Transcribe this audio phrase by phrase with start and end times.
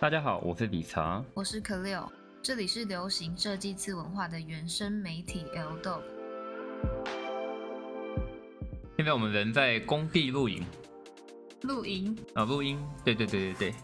[0.00, 2.08] 大家好，我是理查，我是可六，
[2.40, 6.02] 这里是流行设计次文化的原生媒体 L Dog。
[8.96, 10.64] 现在我们人在工地露营
[11.62, 13.74] 露营啊，录音，对对对对对。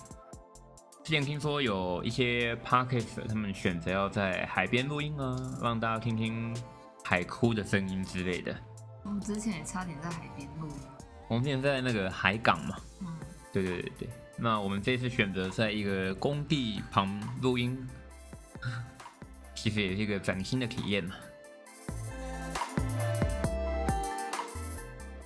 [1.02, 6.56] 之前听说有一些 podcast 他们选择要在海边录音啊，让大家听听
[7.02, 8.56] 海哭的声音之类的。
[9.02, 10.68] 我们之前也差点在海边录，
[11.26, 13.18] 我们之前在那个海港嘛，嗯，
[13.52, 14.08] 对对对对。
[14.44, 17.88] 那我们这次选择在一个工地旁录音，
[19.56, 21.14] 其实也是一个崭新的体验嘛。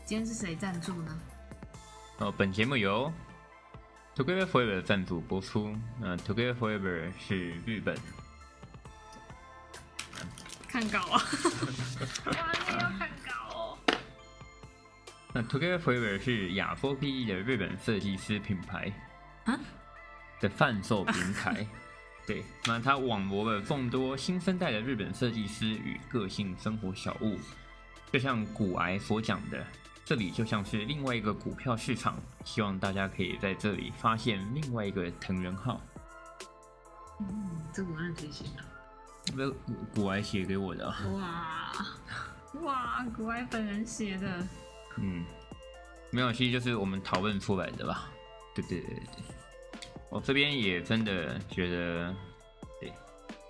[0.05, 1.21] 今天是谁赞助呢？
[2.19, 3.13] 哦，本节目由
[4.15, 5.75] Together Forever 赞助播出。
[6.01, 7.99] 那 Together Forever 是日本，
[10.69, 11.21] 看稿啊！
[12.25, 13.79] 哇，你要看稿哦。
[15.33, 18.93] 那 Together Forever 是亚洲第一的日本设计师品牌
[19.53, 19.59] 啊
[20.41, 21.67] 的贩售平台。
[22.27, 27.39] 对，那它网罗了众多新生代的日本设计师与个性生活小物，
[28.13, 29.67] 就像古癌所讲的，
[30.05, 35.81] 这里就像是另外一个股票市场，希望大家可以在这里发现另外一个藤原浩。
[37.21, 38.63] 嗯，这文案谁写的？
[39.35, 39.51] 那
[39.95, 40.97] 古癌写给我的啊。
[41.13, 41.73] 哇
[42.63, 44.47] 哇，古埃本人写的。
[44.99, 45.25] 嗯，
[46.11, 48.11] 没有，其实就是我们讨论出来的吧。
[48.55, 49.38] 对对对对对，
[50.11, 52.15] 我这边也真的觉得，
[52.81, 52.93] 对，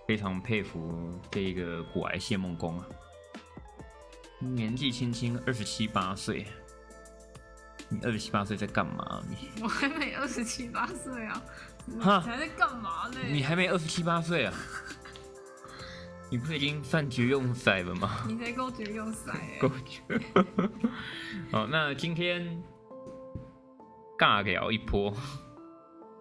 [0.06, 2.86] 非常佩服这一个古癌谢梦工啊，
[4.40, 6.46] 年纪轻轻二十七八岁，
[7.88, 9.22] 你二十七八岁在干嘛？
[9.28, 11.42] 你 我还没二十七八岁啊，
[11.86, 13.20] 你哈才在干嘛呢？
[13.28, 14.54] 你还没二十七八岁啊？
[16.30, 18.22] 你不是已经饭局用塞了吗？
[18.28, 20.02] 你才够绝用塞欸够绝。
[21.52, 22.62] 好，那今天
[24.18, 25.14] 尬聊一波。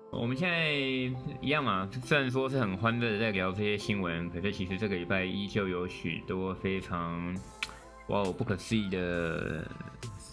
[0.09, 0.71] 我们现在
[1.41, 7.37] 一样嘛，虽然说是很欢乐的在聊这些新闻，可是其实这个礼拜依旧有许多非常
[8.07, 9.69] 哇哦不可思议的、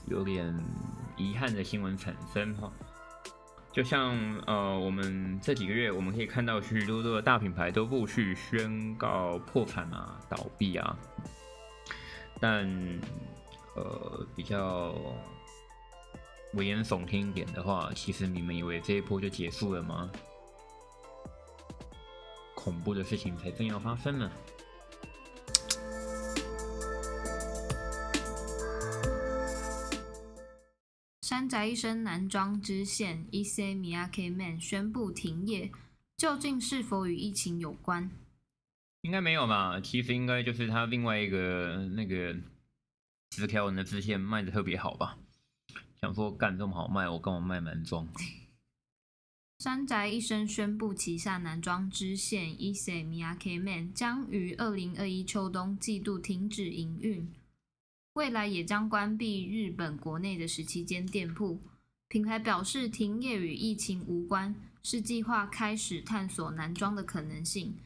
[0.06, 0.56] 有点
[1.16, 2.72] 遗憾的新闻产生哈。
[3.72, 4.16] 就像
[4.46, 10.96] 呃，我们这几个月我们可以看到许许多多的大品牌都陆续宣告破产啊、倒闭啊，
[12.40, 12.64] 但
[13.74, 14.94] 呃比较
[16.54, 20.10] 危言耸听一点的话，其实你们以为这一波就结束了吗？
[22.54, 24.30] 恐怖的事情才正要发生呢。
[31.22, 35.72] 山宅一生男装支线 E C Miyake Man 宣布停业，
[36.16, 38.10] 究竟是否与疫情有关？
[39.02, 39.80] 应该没有吧？
[39.80, 42.34] 其实应该就是他另外一个那个
[43.32, 45.18] 十条纹的支线卖的特别好吧？
[46.04, 48.06] 想说干这么好卖，我干嘛卖男装？
[49.58, 57.32] 山宅一生宣布旗下男装支线 E C Miyake Man 将于二零二一秋冬季度停止营运，
[58.12, 61.62] 未来也将关闭日本国内的十七间店铺。
[62.08, 67.78] 品牌表示，停业与疫情无关，是计划开始探索男装的可能性。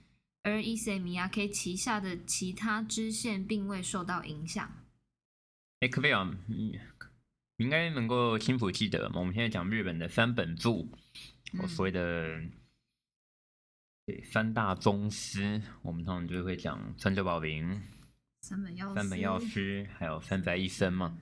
[0.43, 4.69] 而 E C Miyake 旗下的其他支线并未受到影响。
[5.81, 6.81] 哎，可贝尔，你你
[7.59, 9.21] 应该能够清楚记得嘛？
[9.21, 10.91] 我们现在讲日本的三本柱，
[11.59, 12.41] 我嗯所谓的
[14.07, 17.83] 对三大宗师，我们通常就会讲川久保玲、
[18.43, 21.19] 三本药三本药师，还有三宅一生嘛。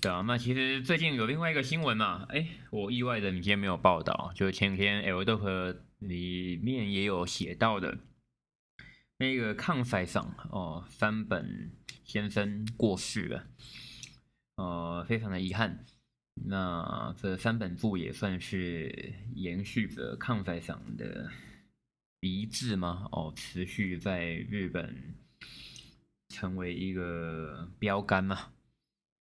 [0.00, 7.98] 对啊，那其实最近有另外一个新闻嘛，哎，我意外的你今天没有报道，就是前天 L 豆和里面也有写到的，
[9.18, 11.72] 那个抗赛上哦，三本
[12.04, 13.46] 先生过世了，
[14.56, 15.84] 呃，非常的遗憾。
[16.46, 21.30] 那这三本柱也算是延续着抗赛上的
[22.20, 23.08] 遗志吗？
[23.12, 25.14] 哦，持续在日本
[26.28, 28.52] 成为一个标杆嘛。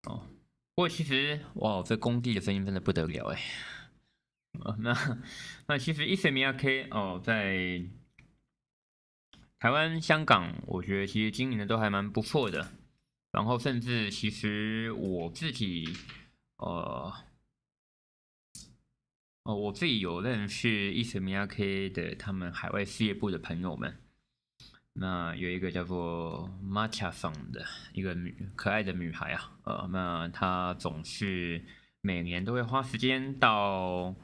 [0.08, 0.28] 哦，
[0.74, 3.42] 不过其实哇，这工地的声音真的不得了哎。
[4.60, 5.22] 哦，那
[5.68, 7.84] 那其实伊森米亚 K 哦，在
[9.60, 12.72] 台湾、香港，我觉得其实经营的都还蛮不错的。
[13.34, 15.86] 然后甚至其实我自己，
[16.58, 17.12] 呃，
[19.42, 24.00] 哦，我自己有认识伊森米亚 K 的他们海外事业部的朋友们。
[24.94, 31.66] 那有一个叫做 Matcha 桑的一个女可爱的女孩啊，呃，那她总是
[32.02, 34.16] 每年都会花时间到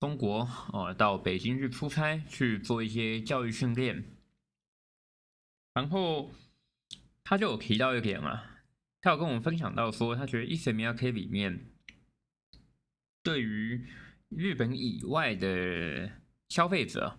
[0.00, 4.16] 中国哦、到北京去出差去做一些教育训练。
[5.74, 6.32] 然后
[7.24, 8.60] 他就有提到一点啊，
[9.00, 11.72] 他有跟我们分享到说，他觉得伊森米亚 K 里面
[13.22, 13.88] 对于
[14.28, 17.18] 日本以外的消费者，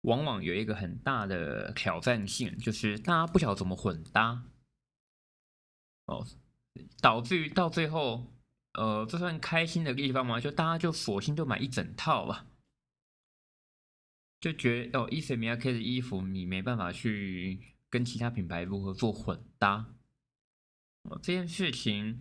[0.00, 4.44] 往往有一个很大的挑战性，就是大家不晓得怎么混搭，
[6.06, 6.26] 哦，
[7.02, 8.32] 导致于到最后，
[8.72, 10.40] 呃，这算开心的地方吗？
[10.40, 12.46] 就大家就索性就买一整套吧，
[14.40, 19.94] 就觉得哦，伊森米亚 K 的衣服你没办法去跟其他品牌如何做混搭，
[21.22, 22.20] 这件事情。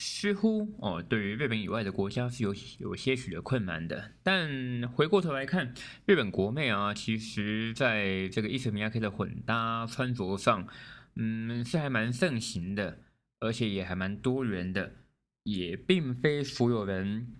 [0.00, 4.12] 似乎哦，对于日本以外的国家是有有些许的困难的。
[4.22, 5.74] 但回过头来看，
[6.06, 10.68] 日本国内啊，其实在这个伊森米亚 K 的混搭穿着上，
[11.16, 13.00] 嗯，是还蛮盛行的，
[13.40, 14.94] 而且也还蛮多元的。
[15.42, 17.34] 也并非所有人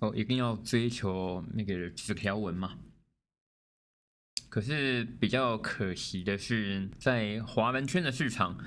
[0.00, 2.80] 哦一定要追求那个纸条纹嘛。
[4.52, 8.58] 可是比较可惜的是，在华人圈的市场。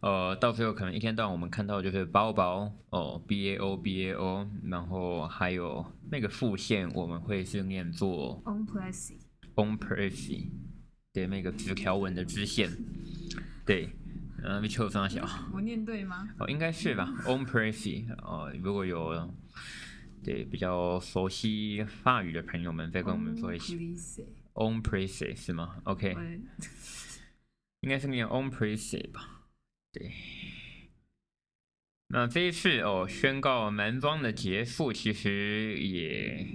[0.00, 9.16] 呃，到最后可能一天到晚我们看到就是包包哦，B A O B A O，然后还有那个副线我们会是念做 On Pressy
[9.54, 10.50] On Pressy，
[11.14, 12.70] 对，那个直条纹的支线，
[13.64, 13.88] 对，
[14.42, 16.28] 呃，秋上小，我念对吗？
[16.38, 19.34] 哦，应该是吧，On Pressy，哦，如果有
[20.22, 23.74] 对比较熟悉法语的朋友们再跟我们说一下
[24.54, 26.14] ，On Pressy 是吗？OK，
[27.80, 29.46] 应该是念 On Pressy 吧。
[29.92, 30.12] 对，
[32.08, 36.46] 那这一次哦，宣告男装的结束，其实也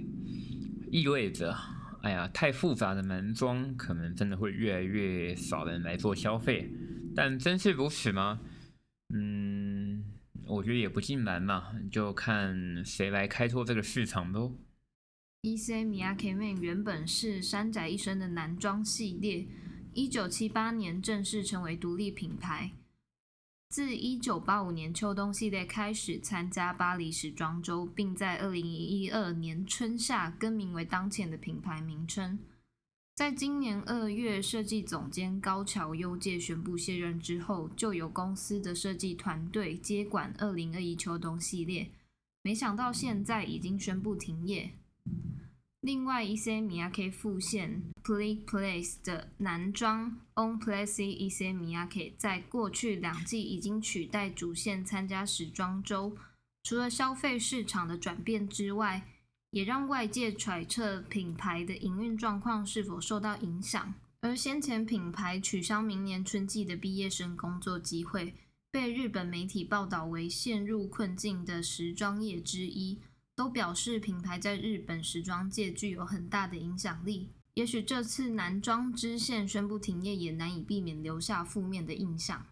[0.90, 1.56] 意味着，
[2.02, 6.70] 哎呀，太复杂的男装可能真的会越来越少人来做消费。
[7.14, 8.40] 但真是如此吗？
[9.14, 10.04] 嗯，
[10.46, 14.58] 我觉得也不尽然嘛，就看谁来开拓这个市场喽。
[15.46, 15.84] E.C.
[15.84, 19.46] Miyake Men 原本是山宅一生的男装系列，
[19.92, 22.72] 一九七八年正式成为独立品牌。
[23.68, 32.40] 自一九八五年秋冬系列开始参加巴黎时装周，并在二零一二年春夏更名为当前的品牌名称。
[33.14, 41.88] 在今年二月，设计总监高桥优介宣布卸任之后，就由公司的设计团队接管二零二一秋冬系列。
[42.42, 44.72] 没想到现在已经宣布停业。
[45.86, 56.16] 另外一些米亚 K 复线 Play Place 的男装 On Place 一些米亚 K 在过去两季已经取代主线参加时装周。
[56.64, 59.06] 除了消费市场的转变之外，
[59.52, 63.94] 也让外界揣测品牌的营运状况是否受到影响。
[64.22, 68.34] 而先前品牌取消明年春季的毕业生工作机会，
[68.72, 72.98] 被日本媒体报道为陷入困境的时装业之一。
[73.36, 77.30] 都表示品牌在日本时装界具有很大的影响力。
[77.52, 82.46] 也许这次男装支线宣布停业，也难以避免留下负面的印象。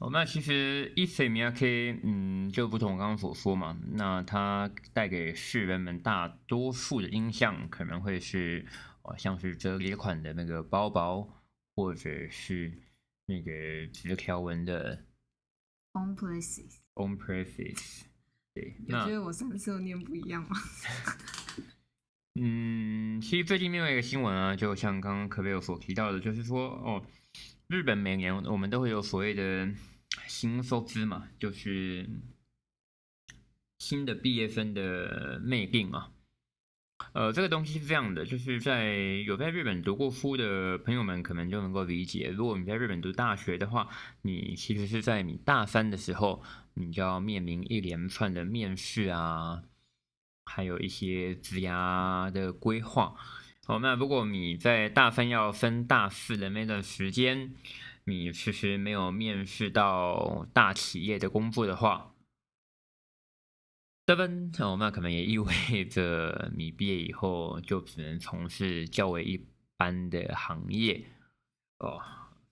[0.00, 8.66] 哦，那其实 e a m i a K，嗯，就不同我刚刚所说嘛，那它带给世人们大多数的印象，可能会是
[9.02, 11.42] 哦，像是折叠款的那个包包，
[11.76, 12.72] 或者是
[13.26, 15.04] 那个直条纹的
[15.92, 16.78] On Places。
[16.94, 18.04] On Places。
[18.54, 20.56] 对，你觉得我三色念不一样吗？
[22.40, 27.04] 嗯，其实最近另外一个新闻啊，就像刚刚可贝有所提到的，就是说哦，
[27.66, 29.68] 日本每年我们都会有所谓的
[30.26, 32.08] 新收资嘛，就是
[33.78, 36.12] 新的毕业生的内定啊。
[37.12, 38.94] 呃，这个东西是这样的，就是在
[39.26, 42.28] 有在日本读过书的朋友们可能就能够理解。
[42.28, 43.88] 如果你在日本读大学的话，
[44.22, 46.42] 你其实是在你大三的时候，
[46.74, 49.62] 你就要面临一连串的面试啊，
[50.44, 53.14] 还有一些职涯的规划。
[53.66, 57.52] 好，那如果你在大三要升大四的那段时间，
[58.04, 62.12] 你其实没有面试到大企业的工作的话，
[64.16, 71.04] 分哦，那可能也意味着你毕业以后就只能从事较为一般的行业
[71.78, 72.00] 哦。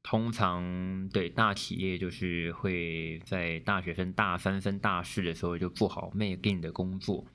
[0.03, 7.27] 通常对大企业就是会在大学生大三升大四的时候就做好内定的工作，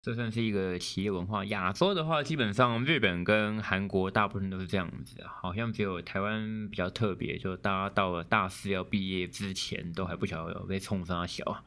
[0.00, 1.44] 这算是一个企业文化。
[1.46, 11.64] 亚洲的话，基本上日本跟韩国大部分都是这样子，好像只有台湾比较特别，就大家到了大四要毕业之前都还不晓得被冲上小。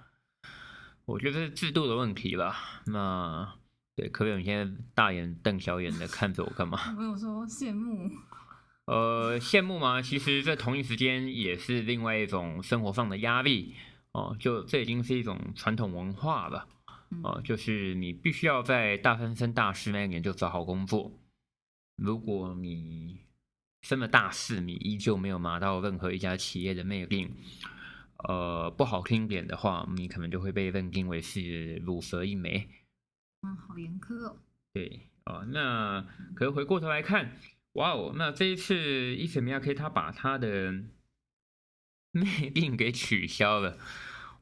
[1.07, 2.83] 我觉得是制度的问题吧。
[2.87, 3.55] 那
[3.95, 6.77] 对，可不你现在大眼瞪小眼的看着我干嘛？
[6.99, 8.11] 我有说羡慕。
[8.85, 10.01] 呃，羡慕吗？
[10.01, 13.75] 其实，这同一时间也是另外一种生活上的压力
[14.11, 14.35] 哦。
[14.39, 16.67] 就这已经是一种传统文化了
[17.23, 21.11] 哦，就是你必须要在大三升大四那一年就找好工作。
[21.95, 23.21] 如果你
[23.81, 27.33] 升了大四，你依旧没有拿到任何一家企业的内定。
[28.19, 32.69] 呃不好听点的话，你可能就会被认定为是乳蛇一枚。
[33.41, 34.38] 嗯，好严苛哦。
[34.74, 36.05] 对哦，那
[36.36, 37.38] 可是回过头来看，
[37.74, 40.71] 哇哦，那这一次伊什米亚 K 他把他的
[42.13, 43.77] 内定给取消了，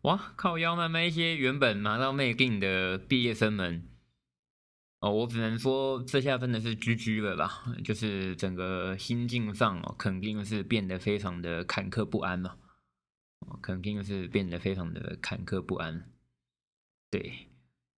[0.04, 3.88] 哇靠腰慢慢一些原本拿到内定的毕业生们。
[5.02, 12.58] 哦，我只能说这下真的是 GG 了吧，就是整个心境上哦，肯定是变得非常的坎坷不安嘛，哦，
[13.62, 16.12] 肯定是变得非常的坎坷不安。
[17.10, 17.48] 对，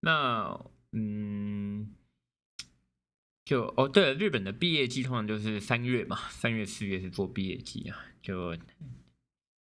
[0.02, 1.96] 那嗯，
[3.46, 7.98] 就哦，对了，日本的毕业季通常就是三月嘛，三月四月是做毕业季啊。
[8.22, 8.56] 就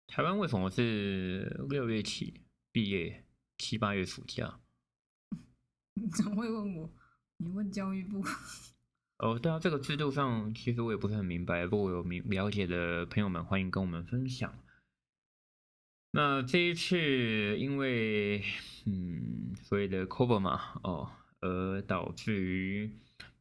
[0.07, 3.25] 台湾为什么是六月起毕业，
[3.57, 4.59] 七八月暑假？
[5.95, 6.89] 你怎么会问我？
[7.37, 8.23] 你问教育部？
[9.17, 14.57] 哦，对啊，这个制度上其实我也不是很明白，如果有明了解的朋友们，欢迎跟我们分享。
[16.11, 18.43] 那这一次因为
[18.85, 22.91] 嗯所谓的 cover 嘛，哦，而导致于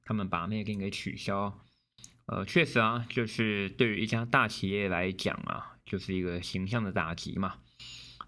[0.05, 1.61] 他们把那个给取消。
[2.27, 7.57] 呃，确实啊，就是对于一家大企业来讲啊，就是一个形象的打击嘛。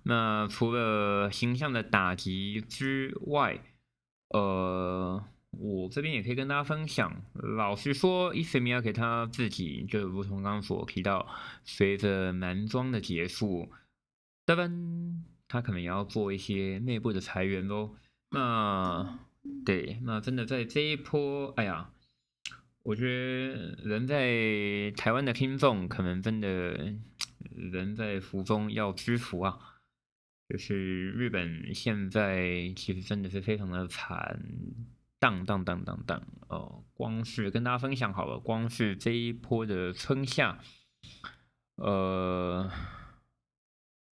[0.03, 3.63] 那除了形象的打击之外，
[4.29, 5.25] 呃。
[5.59, 7.15] 我这边也可以跟大家分享。
[7.35, 11.29] 老实说，伊森米亚给他自己，就如同刚刚所提到，
[11.63, 13.71] 随着男装的结束，
[14.47, 17.95] 噔噔，他可能也要做一些内部的裁员喽。
[18.31, 19.19] 那
[19.65, 21.91] 对，那真的在这一波，哎呀，
[22.83, 26.95] 我觉得人在台湾的听众，可能真的
[27.55, 29.59] 人在福中要知福啊。
[30.49, 34.43] 就是日本现在其实真的是非常的惨。
[35.19, 36.83] 当当当当当哦！
[36.95, 40.59] 光是跟大家分享好了，光是这一波的春夏，
[41.77, 42.69] 呃，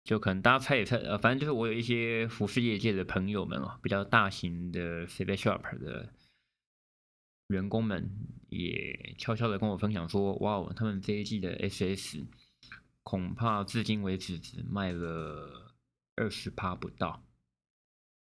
[0.07, 6.09] 就可能大家猜也猜，呃，反正就是我有一些服饰业界的朋友们哦，比较大型的 c b shop 的
[7.49, 8.09] 员工们，
[8.49, 12.25] 也悄悄的跟我分享说，哇哦，他们这一季的 SS
[13.03, 15.75] 恐怕至今为止只卖了
[16.15, 17.25] 二十趴不到。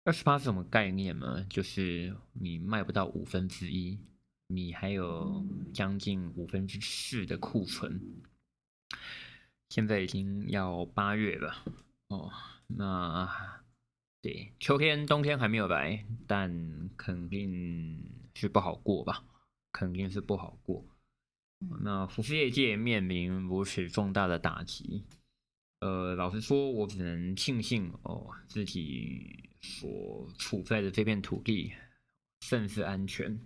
[0.04, 1.44] 二十八是什么概念呢？
[1.50, 3.98] 就是你卖不到五分之一，
[4.46, 5.44] 你还有
[5.74, 8.00] 将近五分之四的库存。
[9.68, 11.54] 现在已经要八月了
[12.08, 12.30] 哦，
[12.66, 13.28] 那
[14.22, 18.02] 对秋天、冬天还没有来，但肯定
[18.34, 19.24] 是不好过吧？
[19.72, 20.84] 肯定是不好过。
[21.82, 25.04] 那服饰业界面临如此重大的打击，
[25.80, 29.44] 呃，老实说，我只能庆幸哦，自己。
[29.60, 31.72] 所处在的这片土地
[32.42, 33.40] 甚是安全。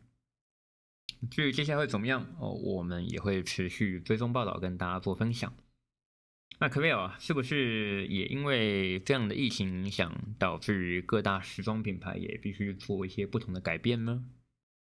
[1.30, 5.56] 至于接下来会怎么样哦，我们也会持续追踪报道，跟大家做分享。
[6.62, 14.22] 那可贝尔是不是也因为这样的疫情影响，导致各大时装品牌也必须做一些不同的改变呢？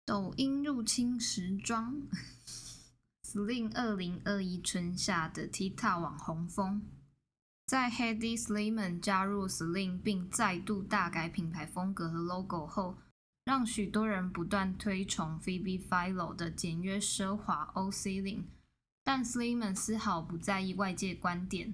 [0.05, 2.03] 抖音入侵时装
[3.23, 6.83] ，Slim 二零二一春夏的 TikTok 网红风。
[7.65, 12.99] 在 Hedy Slimane 加入 Slim 并再度大改品牌风格和 logo 后，
[13.43, 18.45] 让许多人不断推崇 Phoebe Philo 的简约奢华 O C 领。
[19.05, 21.73] 但 Slimane 丝毫不在意外界观点。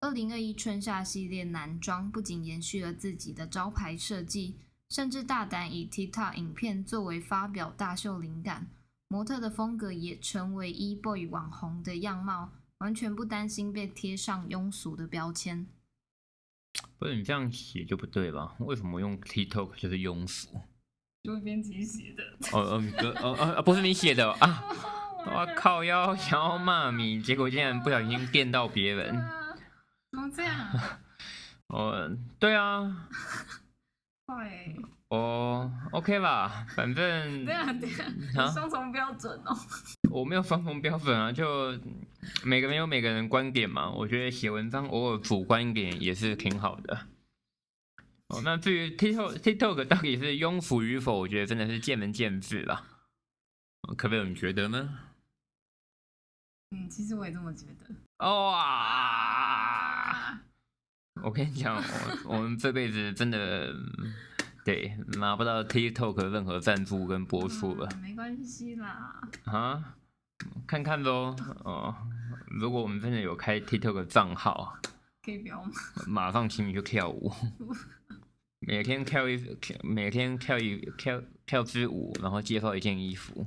[0.00, 4.54] 二零二一春夏系列男装不仅延续了自己的招牌设计，
[4.88, 8.68] 甚至大胆以 TikTok 影片作为发表大秀灵感，
[9.08, 12.52] 模特的风格也成为 E Boy 网红的样貌。
[12.78, 15.66] 完全不担心被贴上庸俗的标签。
[16.96, 18.54] 不是你这样写就不对吧？
[18.60, 20.60] 为什么用 TikTok 就是庸俗？
[21.24, 22.22] 就编辑写的。
[22.52, 24.62] 哦哦，哥哦哦，不是你写的啊！
[25.26, 29.14] 我靠，要想要骂你，结果竟然不小心电到别人。
[30.10, 30.70] 怎么这样？
[31.68, 33.08] 哦，对啊。
[34.26, 34.76] 会。
[35.08, 37.44] 哦，OK 吧，反正。
[37.44, 37.88] 对啊对
[38.36, 39.56] 啊，双重标准哦。
[40.10, 41.78] 我没有双重标准啊，就
[42.44, 43.90] 每个人有每个人观点嘛。
[43.90, 47.06] 我觉得写文章偶尔主观一点也是挺好的。
[48.28, 52.84] 哦，那至于 TikTok TikTok 到底是庸俗与否，我觉得真的是见仁见智啦。
[53.96, 54.28] 可不可以？
[54.28, 54.98] 你觉得呢？
[56.88, 57.94] 嗯，其实我也这么觉得。
[58.26, 59.68] 哇！
[61.22, 61.76] 我跟你讲，
[62.24, 63.74] 我我们这辈子真的。
[64.64, 69.18] 对，拿不到 TikTok 任何赞助跟播出了，没关系啦。
[69.44, 69.96] 啊，
[70.66, 71.34] 看看喽。
[71.64, 71.94] 哦，
[72.48, 74.76] 如果我们真的有开 TikTok 账号，
[75.24, 75.70] 可以表吗？
[76.06, 77.32] 马上请你去跳舞，
[78.60, 79.42] 每天跳一，
[79.82, 83.46] 每天跳一跳跳支舞，然后介绍一件衣服。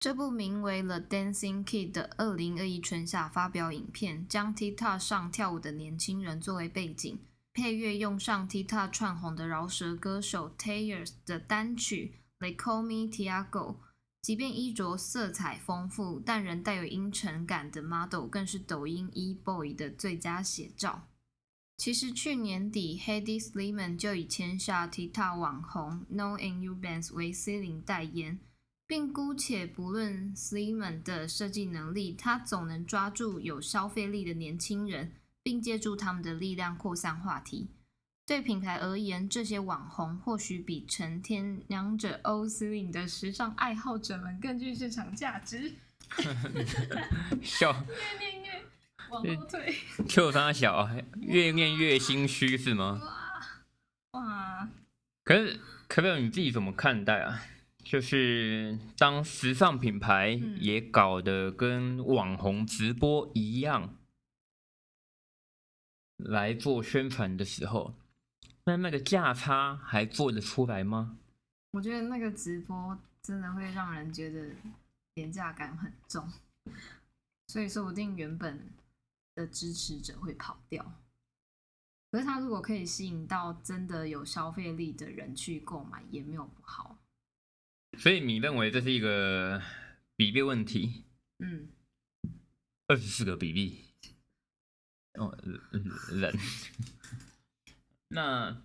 [0.00, 7.18] 这部名为《The Dancing Kid》的二零二一春夏发表影片，将 TikTok 上跳舞的年轻人作为背景，
[7.52, 12.14] 配乐用上 TikTok 串红的饶舌歌手 Taylor 的单曲
[12.46, 13.74] 《They Call Me Tiago》。
[14.22, 21.08] 即便衣着色彩丰富，但仍带有阴沉感的 model 更是抖音 e boy 的最佳写照。
[21.76, 28.38] 其实去年底，Hedy Sliman 就已签下 TikTok 网红 No and You Bands 为 C 领代言，
[28.88, 37.68] 并姑且不论 Slimane 的设计能力，他总能抓住有消费力的年轻人，并借助他们的力量扩散话题。
[38.24, 45.74] 对品牌而言，这些网红或许比成天娘着 O 领的时尚爱好者们更具市场价值。
[47.42, 48.64] 笑，越念越
[49.10, 49.76] 往后退。
[50.08, 53.02] 就他小啊，越念越心虚是吗？
[54.12, 54.68] 哇哇！
[55.24, 57.42] 可是，可不你自己怎么看待啊？
[57.88, 63.96] 就是当时尚品牌嗯也搞得跟网红直播一样
[66.18, 67.94] 来做宣传的时候，
[68.66, 71.16] 那那个价差还做得出来吗？
[71.70, 74.50] 我觉得那个直播真的会让人觉得
[75.14, 76.30] 廉价感很重，
[77.46, 78.68] 所以说不定原本
[79.34, 80.92] 的支持者会跑掉。
[82.10, 86.97] 可是他如果可以吸引到真的有消费力的人去购买，也没有不好。
[87.98, 89.60] 所以你认为这是一个
[90.16, 91.04] 比例问题？
[91.38, 91.68] 嗯，
[92.86, 93.80] 二十四个比例，
[95.14, 95.36] 哦，
[95.72, 96.34] 人人。
[98.10, 98.62] 那，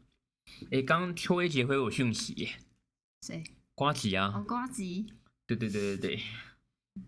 [0.70, 2.60] 诶，刚刚邱威杰回我讯息耶，
[3.22, 3.44] 谁？
[3.74, 5.12] 瓜吉啊，哦，瓜吉。
[5.48, 6.24] 对对对对对，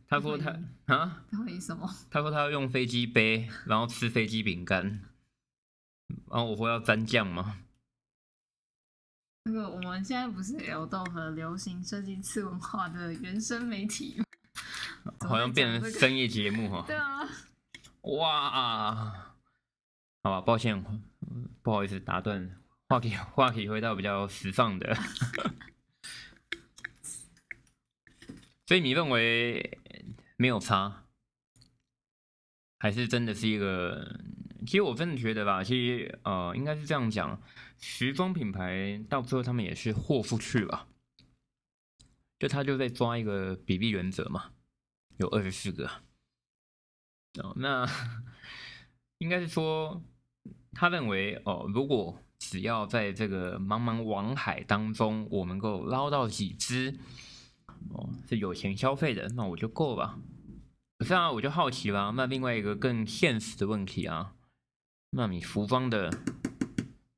[0.08, 0.50] 他说他
[0.86, 1.88] 啊，他回什么？
[2.10, 4.84] 他说他要用飞机杯，然后吃飞机饼干，
[6.08, 7.62] 然后我说要蘸酱吗？
[9.48, 14.26] 那个我们现在不是 L 豆和流行设计次文化的原生媒体吗？
[15.30, 16.84] 好像变成深夜节目哈。
[16.88, 17.30] 对啊，
[18.02, 19.36] 哇，
[20.24, 20.84] 好吧，抱歉，
[21.30, 22.58] 嗯不好意思打断，
[22.90, 24.98] 话题 话题回到比较时尚的，
[28.66, 29.78] 所以你认为
[30.38, 31.04] 没有差，
[32.80, 34.20] 还是真的是一个？
[34.66, 37.40] 其实我真的觉得吧，其实呃，应该是这样讲，
[37.88, 40.88] 时装品牌到最后他们也是豁出去了，
[42.40, 44.52] 就他就在抓一个比例原则嘛，
[45.18, 45.86] 有二十四个。
[47.44, 47.88] 哦，那
[49.20, 50.02] 应该是说，
[50.74, 56.98] 他认为哦，如果只要在这个茫茫网海当中，我能够捞到几只
[57.92, 60.20] 哦是有钱消费的，那我就够了。
[60.98, 64.34] 可是啊，我就好奇啦，那另外一个更现实的问题啊，
[65.12, 66.10] 那你服装的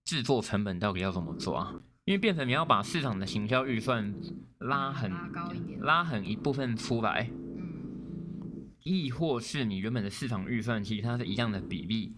[0.08, 1.82] 制作成本到底要怎么抓？
[2.06, 4.16] 因为变成你要把市场的行销预算
[4.60, 12.16] 拉很拉高一点拉很一部分出来，嗯，亦或是你原本的市场预算其实它是一样的比例，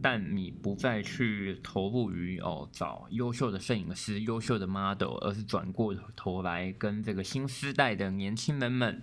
[0.00, 9.02] 但你不再去投入于哦找优秀的摄影师、优秀的 model，而是转过头来跟这个新时代的年轻人们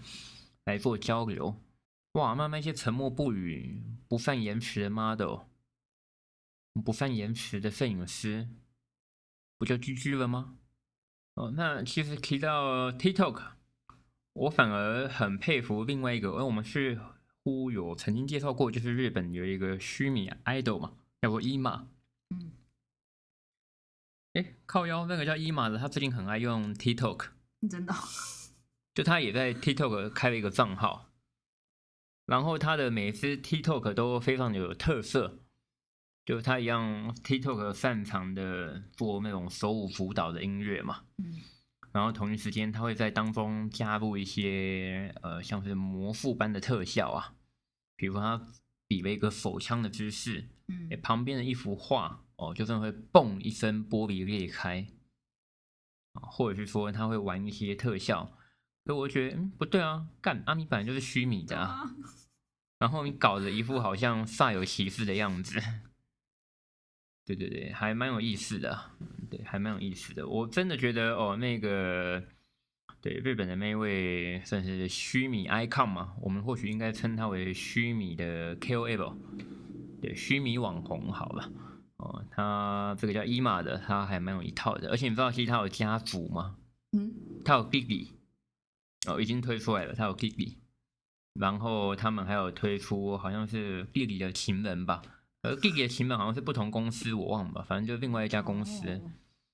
[0.63, 1.53] 来做交流。
[2.13, 5.41] 哇，慢慢一些沉默不语、不善言辞的 model，
[6.73, 8.47] 不善言辞的摄影师，
[9.58, 10.58] 不就 GG 了吗？
[11.36, 13.53] 哦，那其实提到 TikTok。
[14.34, 16.97] 我反而很佩服另外一个，因为我们是
[17.43, 21.89] 乎有曾经介绍过，就是日本有一个虚拟 idol 嘛，叫做伊玛。
[22.29, 22.51] 嗯，
[24.34, 27.32] 哎，靠腰那个叫伊玛的，他最近很爱用 TikTok，
[27.69, 27.97] 真的哦、
[28.93, 31.10] 就他也在 TikTok 开了一个账号，
[32.25, 35.39] 然后他的每次 TikTok 都非常的有特色，
[36.29, 41.41] 就是他一样 TikTok 擅长的做那种手舞足蹈的音乐嘛，嗯。
[41.91, 47.33] 然后同一时间，他会在当中加入一些呃，像是魔术般的特效啊，
[47.95, 48.45] 比如说他
[48.87, 50.47] 比了一个手枪的姿势，
[51.01, 54.85] 旁边的一幅画哦，就真的会嘣一声玻璃裂开，
[56.13, 58.37] 啊，或者是说他会玩一些特效，
[58.85, 61.95] 所以我觉得嗯不对啊，干阿米本来就是虚拟的、啊，啊，
[62.77, 65.59] 然后你搞得一副好像煞有其事的样子，
[67.29, 68.75] 对对对，还蛮有意思的，
[69.29, 70.27] 对，还蛮有意思的。
[70.27, 72.23] 我真的觉得哦，那个
[73.01, 79.15] 对日本的那位算是虚拟 icon 嘛，我们或许应该称他为虚拟的 KOL，
[80.01, 81.51] 对，虚拟网红好了。
[81.97, 86.55] 哦，他这个叫伊玛的，他还蛮有一套的，而且你知道其实他有家族吗？
[86.93, 87.13] 嗯，
[87.45, 88.13] 他有弟弟，
[89.07, 90.57] 哦，已经推出来了，他有弟弟，
[91.33, 95.03] 然后他们还有推出好像是弟弟的情人吧，
[95.41, 99.12] 呃，弟弟的情人好像是不同公司，我忘了，反正就另外一家公司，哦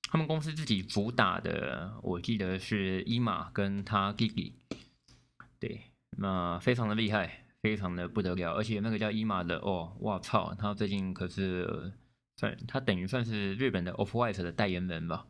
[0.08, 4.56] 他们公司自己主打的，我记得是伊玛跟他弟弟，
[5.60, 11.94] 对，那非常的厉害，非常的不得了，而且那个叫伊玛的哦，我操，他最近可是
[12.38, 15.26] 算他等于算是日本的 Off White 的代言人吧。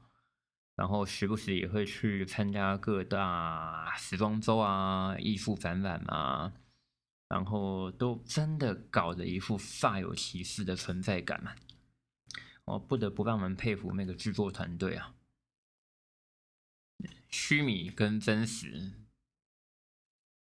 [0.76, 6.52] 然后时不时也会去参加各大时装周啊、艺术展览啊，
[7.28, 11.56] 然后都真的搞得一副煞有其事的存在感嘛。
[12.66, 15.14] 我不得不让人佩服那个制作团队啊，
[17.30, 18.92] 虚拟跟真实，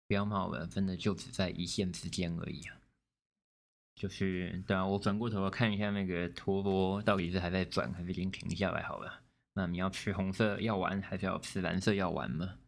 [0.08, 2.78] 不要骂我，真的就只在一线之间而已啊。
[3.96, 9.24] 就是对啊，我转过头看一下那个陀螺到底是还在转，还是已经停下来好了。
[9.54, 12.60] 那你要吃红色药丸，还是要吃蓝色药丸吗？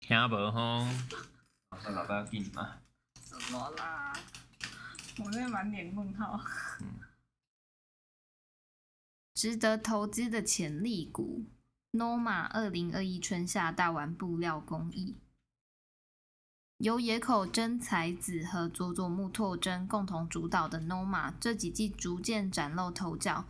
[0.00, 0.88] 听不吼，
[1.92, 2.80] 老爸给你吗？
[3.30, 4.12] 什么啦？
[5.22, 6.40] 我在满脸问号。
[9.34, 11.44] 值得投资的潜力股
[11.92, 15.16] ，Noma 二零二一春夏大玩布料工艺，
[16.78, 23.44] 由野口真才子和佐佐木拓真共同主导的 Noma 这几季逐渐崭露头角。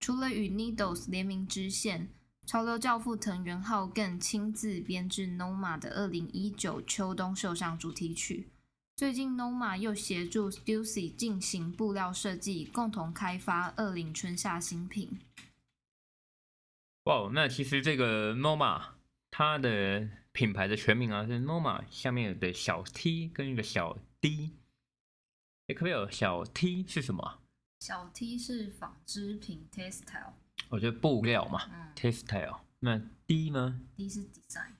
[0.00, 2.08] 除了与 Needles 联名支线，
[2.46, 8.48] 潮流教父藤原浩更亲自编制 Noma 的二零一九秋冬秀上主题曲。
[8.96, 15.20] 最近 Noma 又协助 Stussy 进行布料设计，共同开发二零春夏新品。
[17.02, 18.82] 哇，那其实这个 Noma
[19.30, 24.54] 它的品牌的全名啊是 Noma 下面的小 T 跟一个小 D。
[25.66, 26.10] 哎，可不可以有？
[26.10, 27.42] 小 T 是什么？
[27.80, 30.32] 小 T 是纺织品 textile，
[30.70, 32.60] 我觉得布料嘛，textile。
[32.80, 34.72] 那 D 呢？D 是 design。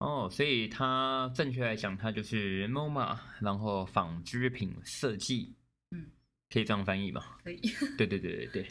[0.00, 5.54] 哦，所以它正确来讲，它就是 MoMA，然后纺织品设计。
[5.90, 6.10] 嗯，
[6.48, 7.38] 可以这样翻译吧？
[7.44, 7.60] 可以。
[7.98, 8.68] 对对对对对，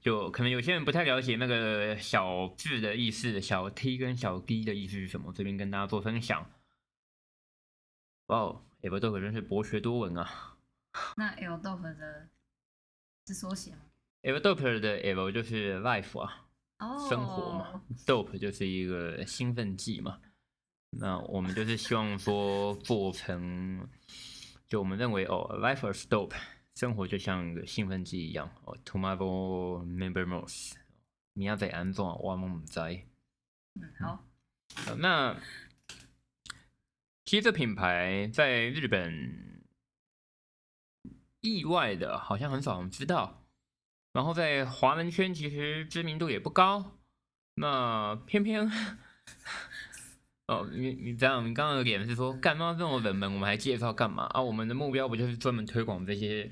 [0.00, 5.32] 就可能有些人不太了解那个小字的意思，小 T 跟小 D 的意思是什么？
[5.32, 6.50] 这边跟大家做分享。
[8.26, 10.58] 哇哦可真是博学多闻啊。
[11.16, 12.28] 那 L 豆可的。
[13.28, 13.78] 是缩写吗
[14.22, 16.44] ？L-dope 的 L 就是 life 啊，
[17.08, 20.18] 生活嘛，dope 就是一个兴奋剂嘛。
[20.92, 23.88] 那我们就是希望说做成，
[24.68, 26.34] 就我们认为哦，life is dope，
[26.74, 28.76] 生活就像一个兴奋剂一样哦。
[28.84, 30.74] Tomorrow member most，
[31.32, 32.80] 明仔载安怎我们唔知。
[33.74, 34.24] 嗯，好。
[34.98, 35.36] 那
[37.24, 39.50] 其实这品牌在日本。
[41.44, 43.42] 意外的，好像很少人知道。
[44.12, 47.00] 然后在华人圈其实知名度也不高。
[47.56, 48.70] 那偏偏，
[50.46, 54.42] 哦，你你这样，你刚刚的脸是说，干嘛这么冷门，我们还介绍干嘛啊？
[54.42, 56.50] 我们的目标不就是专门推广这些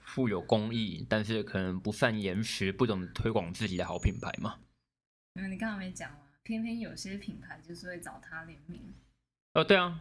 [0.00, 4.58] 富有公益，但是可能不善言辞、不懂推广自己的好品牌吗？
[5.34, 6.18] 嗯，你刚刚没讲嘛？
[6.42, 8.94] 偏偏有些品牌就是会找他联名。
[9.52, 10.00] 哦，对啊。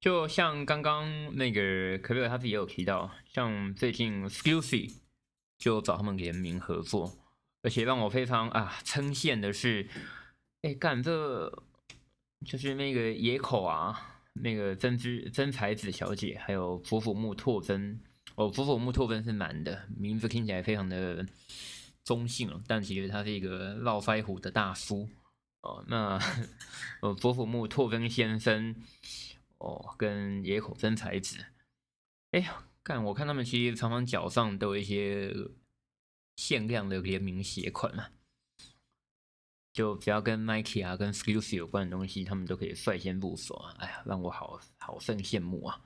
[0.00, 4.98] 就像刚刚那个可贝尔他自己也有提到，像最近 Scusi
[5.56, 7.16] 就找他们联名合作，
[7.62, 9.88] 而且让我非常啊称羡的是，
[10.64, 11.62] 哎干这
[12.46, 18.00] 就是那个野口啊，那个真知真才子小姐，还有福福木拓真，
[18.34, 21.26] 哦福福木拓真是男的，名字听起来非常的
[22.02, 25.08] 中性哦，但其实他是一个络腮胡的大叔
[25.60, 25.84] 哦。
[25.86, 26.18] 那
[27.02, 28.74] 呃福福木拓真先生。
[29.58, 31.38] 哦，跟野口真才子，
[32.32, 33.02] 哎呀，干！
[33.02, 35.34] 我看他们其实常常脚上都有一些
[36.36, 38.10] 限量的联名鞋款啊，
[39.74, 43.74] 就只要跟 Nike 啊、跟 s k i l s 有关的东西，他们都可以率先入手啊！
[43.80, 45.78] 哎呀，让我好好甚羡慕啊！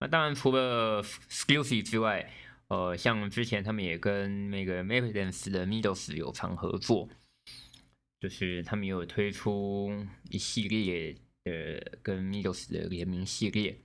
[0.00, 2.30] 那当然，除了 s k i l s 之外，
[2.68, 7.08] 呃，像之前他们也跟那个 Maybelline 的 Middles 有常合作，
[8.20, 9.90] 就是他们有推出
[10.28, 11.16] 一系列。
[11.46, 13.78] 呃，跟 Middles 的联名系列，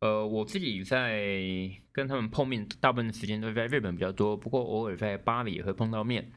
[0.00, 1.18] 呃，我自己在
[1.90, 6.30] 跟他们碰面，大部分时间都在日本比较多，不过偶尔在巴黎也会碰到面。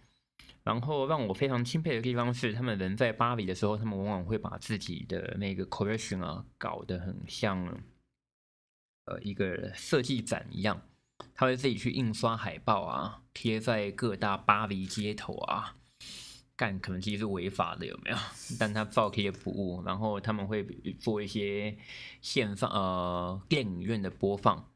[0.63, 7.65] 然后让我非常钦佩的地方是，他们人在巴黎的时候，他们往往会把自己的那个 collection 啊搞得很像，
[9.05, 10.81] 呃，一个设计展一样，
[11.33, 15.77] 他会自己去印刷海报啊，贴在各大巴黎街头啊。
[16.57, 18.17] 干可能其实是违法的，有没有？
[18.59, 20.63] 但他照贴服务，然后他们会
[20.99, 21.75] 做一些
[22.21, 24.71] 线上呃电影院的播放，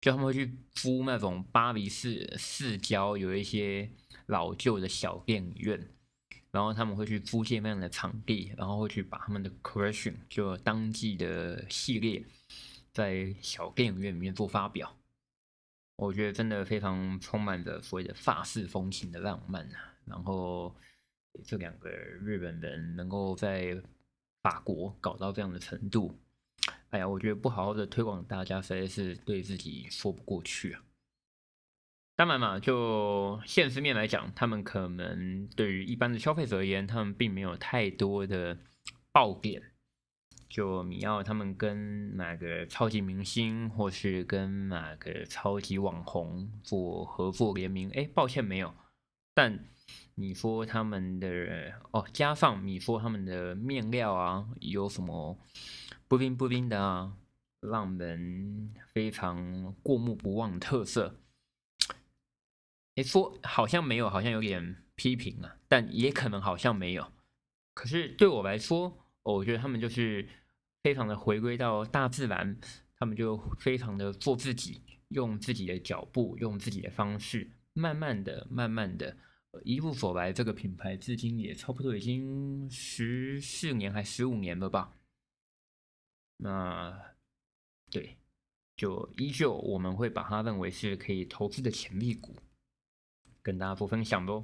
[0.00, 3.90] 就他们会去租那种巴黎市市郊有一些
[4.26, 5.88] 老旧的小电影院，
[6.50, 12.24] 然后他们会去租借那样的场地，然后会去把他们的 collection 就当季的系列
[12.92, 14.96] 在小电影院里面做发表。
[15.96, 20.74] 我觉得真的非常充满着所谓的法式风情的浪漫啊，然后。
[21.44, 23.78] 这两个日本人能够在
[24.40, 26.18] 法国搞到这样的程度。
[26.88, 30.82] 哎呀，我觉得不好好的推广大家，实在是对自己说不过去啊。
[32.16, 38.56] 当然嘛，就现实面来讲，他们可能对于一般的消费者而言，他们并没有太多的
[39.12, 39.62] 爆点。
[40.48, 47.90] 就你要他们跟哪个超级明星，或是跟哪个超级网红做合作联名？
[47.90, 48.72] 哎，抱歉没有。
[49.34, 49.66] 但
[50.14, 51.28] 你说他们的
[51.90, 55.38] 哦，加上你说他们的面料啊，有什么
[56.08, 57.12] 不灵不灵的啊，
[57.60, 61.20] 让人非常过目不忘的特色？
[62.96, 67.12] 哎，说好像没有，好像有点批评啊，但也可能好像没有。
[67.74, 70.26] 可是对我来说，我觉得他们就是
[70.82, 72.58] 非常的回归到大自然，
[72.98, 79.18] 他们就非常的做自己，用自己的脚步，用自己的方式，慢慢的、慢慢的，
[79.62, 84.96] 一路走来，这个品牌至今也差不多已经十四年还十五年了吧？
[86.38, 87.14] 那
[87.90, 88.16] 对，
[88.74, 92.34] 就依旧我们会把它认为是可以投资的潜力股，
[93.46, 94.42] 跟大家做分享喽。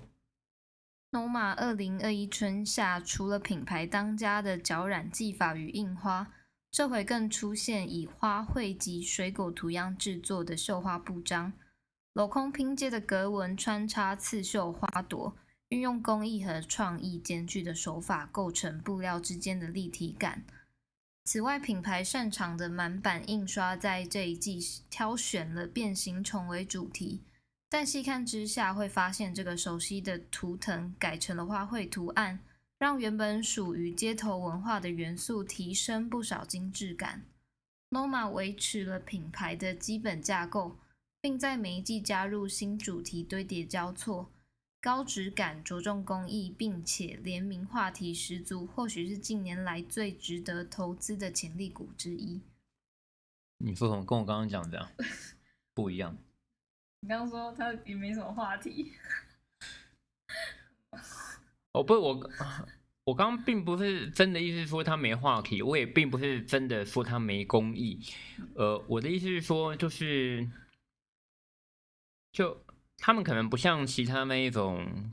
[1.11, 6.33] Noma 二零二一春夏，除了品牌当家的绞染技法与印花，
[6.71, 11.53] 这回更出现以花卉及水果图样制作的绣花布章，
[12.15, 15.37] 镂空拼接的格纹穿插刺绣花朵，
[15.71, 20.45] 运用工艺和创意兼具的手法，构成布料之间的立体感。
[21.25, 27.25] 此外，品牌擅长的满版印刷，在这一季挑选了变形虫为主题。
[27.73, 32.39] 但细看之下，会发现这个熟悉的图腾改成了花卉图案，
[32.77, 37.23] 让原本属于街头文化的元素提升不少精致感。
[37.89, 40.77] Noma 维持了品牌的基本架构，
[41.19, 44.31] 并在每一季加入新主题，堆叠交错，
[44.79, 52.43] 高质感，着重工艺，并且联名话题十足，或许是近年来最值得投资的潜力股之一。
[53.57, 54.05] 你说什么？
[54.05, 54.91] 跟我刚刚讲的
[55.73, 56.19] 不一样。
[57.03, 58.93] 你刚刚说他也没什么话题。
[61.73, 62.31] 哦，不是我，
[63.05, 68.01] 我刚刚并不是真的意思说他没话题，我也并不是真的说他没工艺。
[68.55, 70.49] 呃，我的意思是说，就是
[72.31, 72.65] 就
[72.99, 75.11] 他们可能不像其他那一种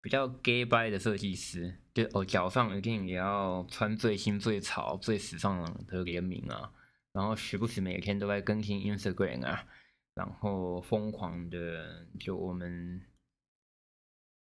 [0.00, 6.72] 比较 gay by 的设计师，就哦脚上一定也要穿最新最潮最时尚的联名啊，
[7.12, 9.66] 然后时不时每天都在更新 Instagram 啊。
[10.14, 13.04] 然后疯狂的，就我们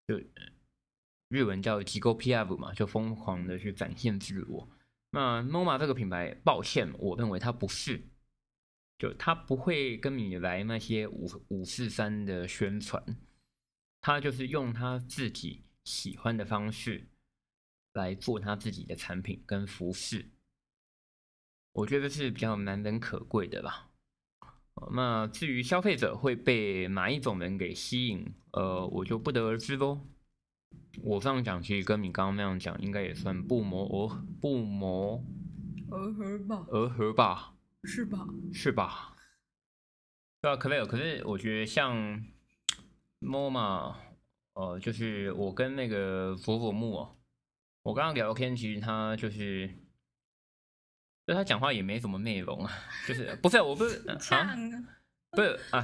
[0.08, 0.20] 就
[1.30, 2.56] 日文叫机构 P.F.
[2.56, 4.70] 嘛，就疯狂的去展现自我。
[5.12, 8.08] 那 Moma 这个品牌，抱歉，我认为它不是，
[8.98, 13.04] 就它不会跟你来那些五五四三的宣传，
[14.00, 17.08] 它就是用他自己喜欢的方式
[17.93, 20.30] 来做他自己的产品跟服饰，
[21.72, 23.87] 我觉得是比较难能可贵的吧。
[24.91, 30.01] 那至于消费者会被哪一种人给吸引，呃，我就不得而知喽。
[31.03, 35.23] 我这样讲，其实跟你刚刚那样讲，应该也算不谋而不谋
[35.89, 36.65] 而合吧？
[36.69, 37.53] 而合吧？
[37.83, 38.27] 是吧？
[38.53, 39.15] 是吧？
[40.41, 40.85] 对啊，可没有。
[40.85, 42.23] 可是我觉得像
[43.21, 43.95] MoMA，
[44.53, 47.17] 呃，就是我跟那个佛佛木哦，
[47.83, 49.87] 我刚刚聊天，其实他就是。
[51.27, 52.71] 就他讲话也没什么内容啊，
[53.05, 54.15] 就是不是我不是 啊，
[55.31, 55.81] 不是啊，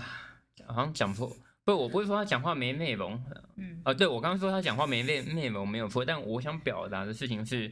[0.66, 1.28] 好像讲错，
[1.66, 3.22] 不是我不是说他讲话没内容，
[3.58, 7.70] 嗯啊，对我刚刚说他讲话没内内容没有错，但我想表达的事情是，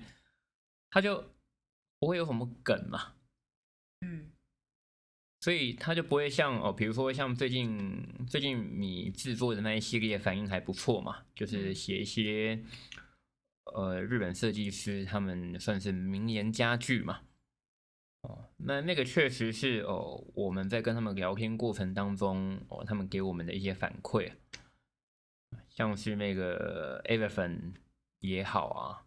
[0.90, 1.24] 他就
[1.98, 3.14] 不会有什么梗嘛，
[4.02, 4.30] 嗯，
[5.40, 12.62] 所以他就不会像哦，比如说像最近最近你制作的那一系列反应还不错嘛，就是写一些
[13.74, 17.22] 呃日本设计师他们算是名言佳句嘛。
[18.22, 24.34] 哦，那那个确实是哦，我们在跟他们聊天过程当中，哦，他们给我们的一些反馈，
[25.70, 27.74] 像是那个 Everfun
[28.20, 29.06] 也好啊，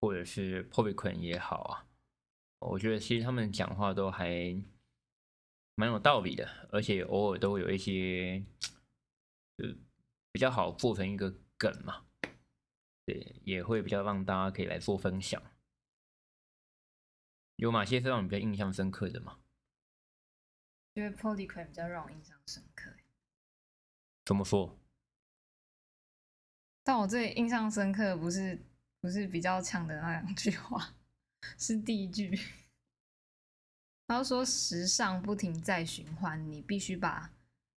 [0.00, 1.86] 或者是 p o v i c o n 也好啊，
[2.58, 4.62] 我觉得其实他们讲话都还
[5.74, 8.44] 蛮有道理的，而且偶尔都会有一些，
[9.56, 9.64] 就
[10.32, 12.04] 比较好做成一个梗嘛，
[13.06, 15.42] 对，也会比较让大家可以来做分享。
[17.60, 19.38] 有哪些是让你比较印象深刻的吗？
[20.94, 22.90] 因为 Polycram 比较让我印象深刻。
[24.24, 24.78] 怎么说？
[26.82, 28.58] 但我最印象深刻不是
[29.02, 30.94] 不是比较强的那两句话，
[31.58, 32.38] 是第一句。
[34.06, 37.30] 他说：“时尚不停在循环，你必须把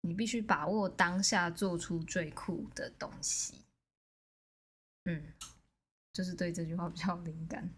[0.02, 3.64] 你必须把握当下，做出最酷的东西。”
[5.06, 5.32] 嗯，
[6.12, 7.72] 就是对这句话比较灵感。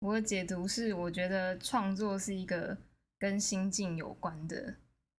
[0.00, 2.76] 我的解读是，我觉得创作是一个
[3.18, 4.76] 跟心境有关的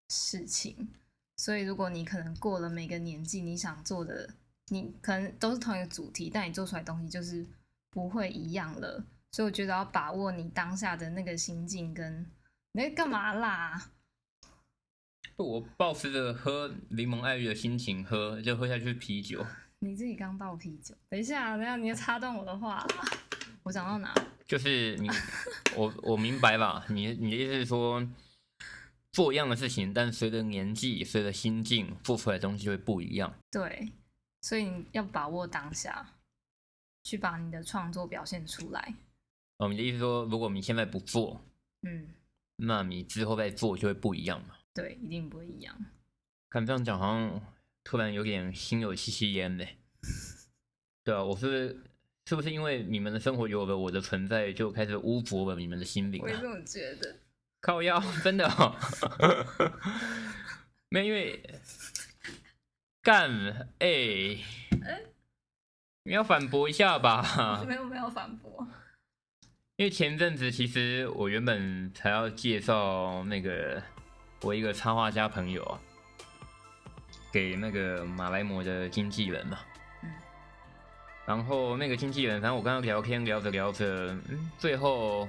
[0.10, 0.90] 事情，
[1.38, 4.30] 所以如果你可能过了每个年纪，你想做的，
[4.68, 7.46] 你可能都是同一个主题，但你做出来的东西就是
[7.92, 9.04] 不会一样了。
[9.32, 12.26] 所以我觉得要把握你当下的那个心境，跟
[12.72, 13.92] 你在干嘛啦？
[15.36, 19.46] 我抱持着喝柠檬爱玉的心情喝，就喝下去啤酒。
[19.80, 22.86] 你自己刚倒啤酒，等一下，等一下，你要插断我的话，
[23.70, 24.12] 我讲到哪？
[24.48, 25.08] 就是你，
[25.78, 26.84] 我我明白吧？
[26.90, 28.04] 你你的意思是说，
[29.12, 33.32] 做一样的事情，但随着年纪、随着心境，做出来的东西就会不一样。
[33.52, 33.94] 对，
[34.42, 36.16] 所以你要把握当下，
[37.04, 38.96] 去把你的创作表现出来。
[39.58, 41.40] 哦，你的意思说，如果你现在不做，
[41.84, 42.08] 嗯，
[42.56, 44.56] 那你之后再做就会不一样嘛？
[44.74, 45.78] 对，一定不会一样。
[46.50, 47.40] 看这样讲，好像
[47.84, 49.78] 突然有点心有戚戚焉嘞。
[51.06, 51.80] 对啊，我是
[52.30, 56.26] 是不是因为你们的生活有了我的存在，就开始污浊了你们的心灵啊？
[56.26, 57.16] 我也这么觉得。
[57.60, 58.76] 靠腰， 真的哦。
[60.90, 61.42] 没有，因为
[63.02, 64.38] 干哎，
[66.04, 67.66] 你要反驳一下吧。
[67.68, 68.68] 没有没有反驳。
[69.78, 73.82] 因为前阵子其实我原本才要介绍那个
[74.42, 75.82] 我一个插画家朋友啊，
[77.34, 79.58] 给那个马来模的经纪人嘛。
[81.30, 83.86] 然后那个经纪人，反正我跟他聊天聊着聊着，
[84.30, 85.28] 嗯，最后，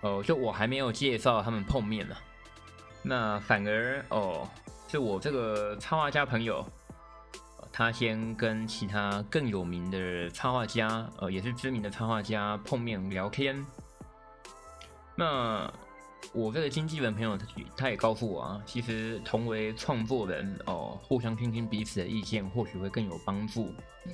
[0.00, 2.16] 哦，就我还没有介绍他们碰面呢，
[3.00, 4.44] 那反而哦，
[4.88, 6.66] 是我这个插画家朋友。
[7.72, 13.64] 他先跟其他更有名的插画家，呃，也是知名的插画家碰面聊天。
[15.14, 15.70] 那
[16.32, 23.72] 我这个经纪人朋友，他他也告诉我啊，其实同为创作人哦，互相听听彼此的意见，或许会更有帮助。
[24.06, 24.12] 嗯，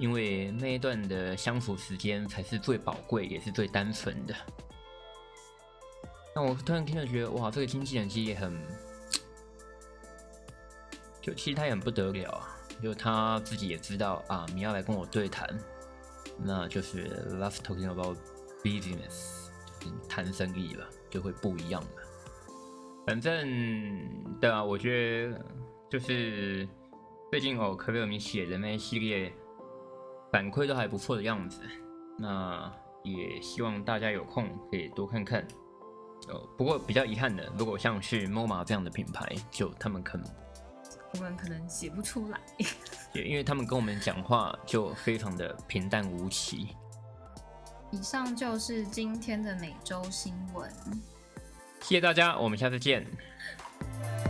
[0.00, 4.34] 因为那一段的相处时间才是最宝贵，也是最单纯的。
[6.34, 8.58] 那我突然听了，觉得哇，这个经纪人其实也很，
[11.20, 12.56] 就其实他也很不得了啊。
[12.82, 15.46] 就他自己也知道啊，你要来跟我对谈，
[16.38, 18.16] 那就是 love talking about
[18.64, 21.90] business，就是谈生意了，就会不一样了。
[23.06, 25.44] 反正对啊，我觉得
[25.90, 26.66] 就是
[27.30, 29.30] 最近哦，可贝尔米写的那系列
[30.32, 31.60] 反馈都还不错的样子，
[32.18, 35.46] 那也希望大家有空可以多看看。
[36.28, 40.26] 哦，不过比较遗憾的，如果像是 MoMA 这样的品牌，就他们可能。
[41.14, 42.38] 我们可能写不出来，
[43.14, 46.76] 因为他们跟我们讲话就非常的平淡无奇。
[47.90, 50.70] 以上就是今天的每周新闻，
[51.80, 53.04] 谢谢大家，我们下次见。